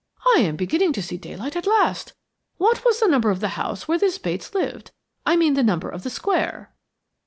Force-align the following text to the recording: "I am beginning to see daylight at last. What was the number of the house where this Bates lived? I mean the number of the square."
"I 0.35 0.39
am 0.39 0.55
beginning 0.55 0.93
to 0.93 1.03
see 1.03 1.17
daylight 1.17 1.55
at 1.55 1.67
last. 1.67 2.13
What 2.57 2.83
was 2.83 2.99
the 2.99 3.07
number 3.07 3.29
of 3.29 3.39
the 3.39 3.49
house 3.49 3.87
where 3.87 3.99
this 3.99 4.17
Bates 4.17 4.55
lived? 4.55 4.89
I 5.27 5.35
mean 5.35 5.53
the 5.53 5.61
number 5.61 5.89
of 5.91 6.01
the 6.01 6.09
square." 6.09 6.73